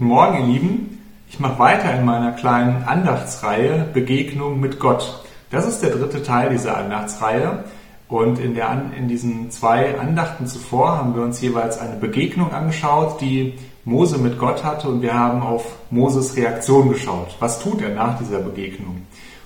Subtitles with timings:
[0.00, 0.98] Guten Morgen, ihr Lieben.
[1.28, 5.22] Ich mache weiter in meiner kleinen Andachtsreihe Begegnung mit Gott.
[5.50, 7.64] Das ist der dritte Teil dieser Andachtsreihe.
[8.08, 13.20] Und in, der, in diesen zwei Andachten zuvor haben wir uns jeweils eine Begegnung angeschaut,
[13.20, 13.52] die
[13.84, 14.88] Mose mit Gott hatte.
[14.88, 17.36] Und wir haben auf Moses Reaktion geschaut.
[17.38, 19.02] Was tut er nach dieser Begegnung?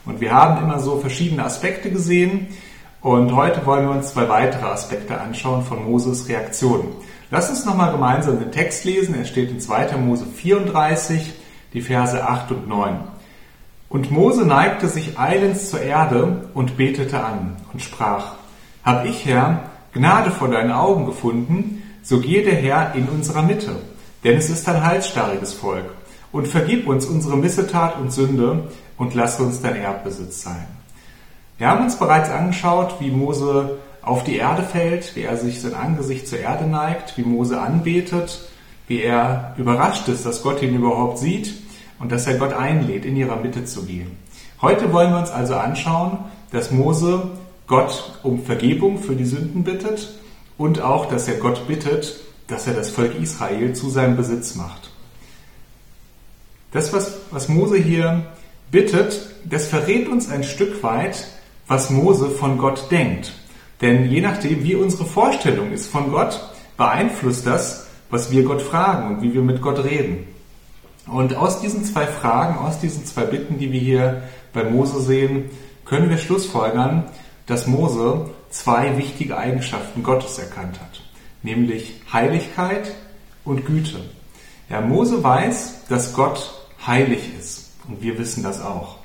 [0.07, 2.47] Und wir haben immer so verschiedene Aspekte gesehen.
[3.01, 6.93] Und heute wollen wir uns zwei weitere Aspekte anschauen von Moses Reaktion.
[7.31, 9.15] Lass uns nochmal gemeinsam den Text lesen.
[9.15, 9.97] Er steht in 2.
[9.97, 11.33] Mose 34,
[11.73, 12.99] die Verse 8 und 9.
[13.89, 18.35] Und Mose neigte sich eilends zur Erde und betete an und sprach,
[18.85, 23.77] Hab ich, Herr, Gnade vor deinen Augen gefunden, so gehe der Herr in unserer Mitte,
[24.25, 25.85] denn es ist ein halsstarriges Volk,
[26.33, 30.67] und vergib uns unsere Missetat und Sünde und lass uns dein Erbbesitz sein.
[31.59, 35.75] Wir haben uns bereits angeschaut, wie Mose auf die Erde fällt, wie er sich sein
[35.75, 38.41] Angesicht zur Erde neigt, wie Mose anbetet,
[38.87, 41.55] wie er überrascht ist, dass Gott ihn überhaupt sieht
[41.99, 44.11] und dass er Gott einlädt, in ihrer Mitte zu gehen.
[44.61, 46.19] Heute wollen wir uns also anschauen,
[46.53, 47.31] dass Mose
[47.67, 50.15] Gott um Vergebung für die Sünden bittet
[50.59, 54.91] und auch, dass er Gott bittet, dass er das Volk Israel zu seinem Besitz macht.
[56.73, 58.27] Das, was, was Mose hier
[58.71, 61.27] bittet, das verrät uns ein Stück weit,
[61.67, 63.33] was Mose von Gott denkt.
[63.85, 66.41] Denn je nachdem, wie unsere Vorstellung ist von Gott,
[66.79, 70.27] beeinflusst das, was wir Gott fragen und wie wir mit Gott reden.
[71.07, 74.23] Und aus diesen zwei Fragen, aus diesen zwei Bitten, die wir hier
[74.55, 75.51] bei Mose sehen,
[75.85, 77.05] können wir schlussfolgern,
[77.45, 81.03] dass Mose zwei wichtige Eigenschaften Gottes erkannt hat,
[81.43, 82.95] nämlich Heiligkeit
[83.45, 84.01] und Güte.
[84.71, 86.55] Ja, Mose weiß, dass Gott
[86.87, 88.97] heilig ist und wir wissen das auch.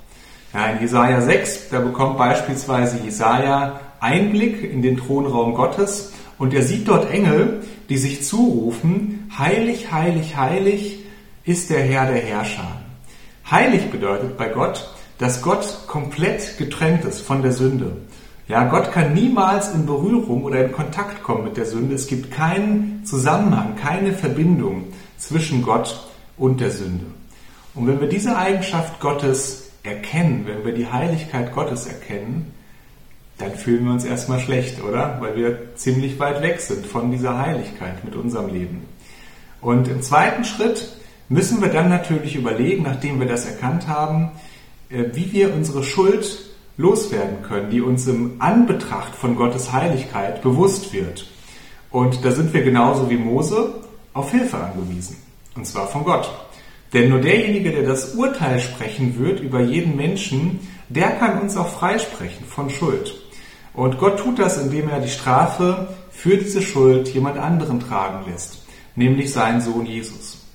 [0.53, 6.63] Ja, in Jesaja 6, da bekommt beispielsweise Jesaja Einblick in den Thronraum Gottes und er
[6.63, 10.99] sieht dort Engel, die sich zurufen, heilig, heilig, heilig
[11.43, 12.81] ist der Herr der Herrscher.
[13.49, 17.97] Heilig bedeutet bei Gott, dass Gott komplett getrennt ist von der Sünde.
[18.47, 21.95] Ja, Gott kann niemals in Berührung oder in Kontakt kommen mit der Sünde.
[21.95, 24.85] Es gibt keinen Zusammenhang, keine Verbindung
[25.17, 27.05] zwischen Gott und der Sünde.
[27.75, 32.51] Und wenn wir diese Eigenschaft Gottes erkennen, wenn wir die Heiligkeit Gottes erkennen,
[33.39, 35.17] dann fühlen wir uns erstmal schlecht, oder?
[35.19, 38.85] Weil wir ziemlich weit weg sind von dieser Heiligkeit mit unserem Leben.
[39.61, 40.89] Und im zweiten Schritt
[41.29, 44.31] müssen wir dann natürlich überlegen, nachdem wir das erkannt haben,
[44.89, 50.93] äh, wie wir unsere Schuld loswerden können, die uns im Anbetracht von Gottes Heiligkeit bewusst
[50.93, 51.25] wird.
[51.91, 53.73] Und da sind wir genauso wie Mose
[54.13, 55.17] auf Hilfe angewiesen.
[55.55, 56.29] Und zwar von Gott.
[56.93, 61.69] Denn nur derjenige, der das Urteil sprechen wird über jeden Menschen, der kann uns auch
[61.69, 63.13] freisprechen von Schuld.
[63.73, 68.63] Und Gott tut das, indem er die Strafe für diese Schuld jemand anderen tragen lässt,
[68.95, 70.45] nämlich seinen Sohn Jesus.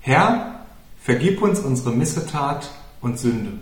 [0.00, 0.60] Herr,
[1.00, 2.70] vergib uns unsere Missetat
[3.00, 3.52] und Sünde.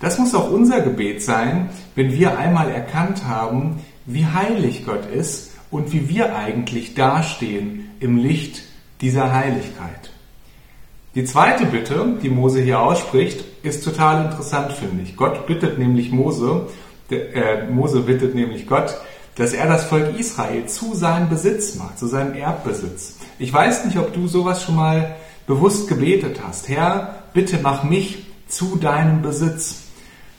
[0.00, 5.52] Das muss auch unser Gebet sein, wenn wir einmal erkannt haben, wie heilig Gott ist
[5.70, 8.62] und wie wir eigentlich dastehen im Licht
[9.00, 10.10] dieser Heiligkeit.
[11.14, 15.16] Die zweite Bitte, die Mose hier ausspricht, ist total interessant, finde ich.
[15.16, 16.68] Gott bittet nämlich Mose,
[17.10, 18.98] der, äh, Mose bittet nämlich Gott,
[19.36, 23.16] dass er das Volk Israel zu seinem Besitz macht, zu seinem Erbbesitz.
[23.38, 26.68] Ich weiß nicht, ob du sowas schon mal bewusst gebetet hast.
[26.68, 29.84] Herr, bitte mach mich zu deinem Besitz.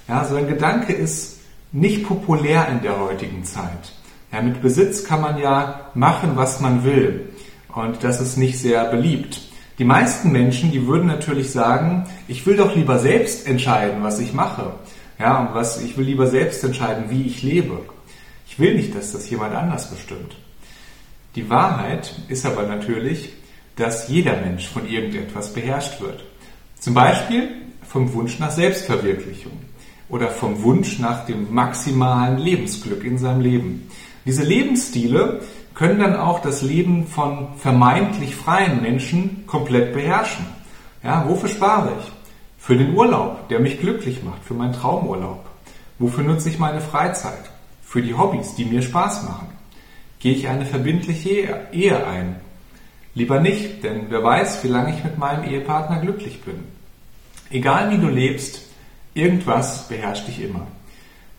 [0.07, 1.39] Ja, so ein Gedanke ist
[1.71, 3.93] nicht populär in der heutigen Zeit.
[4.31, 7.29] Ja, mit Besitz kann man ja machen, was man will.
[7.73, 9.41] Und das ist nicht sehr beliebt.
[9.77, 14.33] Die meisten Menschen, die würden natürlich sagen, ich will doch lieber selbst entscheiden, was ich
[14.33, 14.73] mache.
[15.19, 17.81] Ja, und was, ich will lieber selbst entscheiden, wie ich lebe.
[18.47, 20.35] Ich will nicht, dass das jemand anders bestimmt.
[21.35, 23.33] Die Wahrheit ist aber natürlich,
[23.75, 26.23] dass jeder Mensch von irgendetwas beherrscht wird.
[26.79, 27.49] Zum Beispiel
[27.87, 29.51] vom Wunsch nach Selbstverwirklichung
[30.07, 33.89] oder vom Wunsch nach dem maximalen Lebensglück in seinem Leben.
[34.25, 35.41] Diese Lebensstile
[35.75, 40.45] können dann auch das Leben von vermeintlich freien Menschen komplett beherrschen.
[41.03, 42.18] Ja, wofür spare ich?
[42.59, 45.43] Für den Urlaub, der mich glücklich macht, für meinen Traumurlaub.
[45.97, 47.49] Wofür nutze ich meine Freizeit?
[47.81, 49.47] Für die Hobbys, die mir Spaß machen.
[50.19, 52.35] Gehe ich eine verbindliche Ehe ein?
[53.15, 56.65] Lieber nicht, denn wer weiß, wie lange ich mit meinem Ehepartner glücklich bin.
[57.49, 58.61] Egal wie du lebst,
[59.13, 60.67] irgendwas beherrscht dich immer.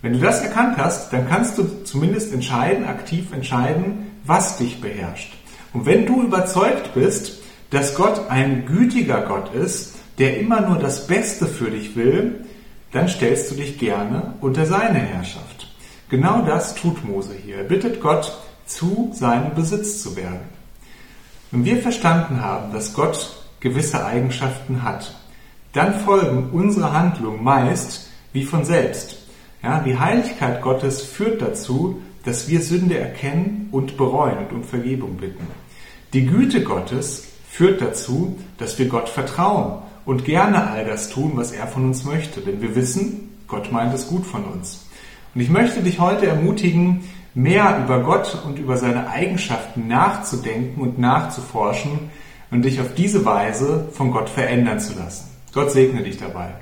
[0.03, 5.35] Wenn du das erkannt hast, dann kannst du zumindest entscheiden, aktiv entscheiden, was dich beherrscht.
[5.73, 7.41] Und wenn du überzeugt bist,
[7.71, 12.45] dass Gott ein gütiger Gott ist, der immer nur das Beste für dich will,
[12.93, 15.75] dann stellst du dich gerne unter seine Herrschaft.
[16.11, 17.57] Genau das tut Mose hier.
[17.57, 18.37] Er bittet Gott,
[18.67, 20.43] zu seinem Besitz zu werden.
[21.51, 25.17] Wenn wir verstanden haben, dass Gott gewisse Eigenschaften hat,
[25.73, 29.17] dann folgen unsere Handlungen meist wie von selbst.
[29.63, 35.17] Ja, die Heiligkeit Gottes führt dazu, dass wir Sünde erkennen und bereuen und um Vergebung
[35.17, 35.47] bitten.
[36.13, 41.53] Die Güte Gottes führt dazu, dass wir Gott vertrauen und gerne all das tun, was
[41.53, 44.87] er von uns möchte, denn wir wissen, Gott meint es gut von uns.
[45.35, 47.05] Und ich möchte dich heute ermutigen,
[47.35, 52.11] mehr über Gott und über seine Eigenschaften nachzudenken und nachzuforschen
[52.51, 55.29] und dich auf diese Weise von Gott verändern zu lassen.
[55.53, 56.55] Gott segne dich dabei.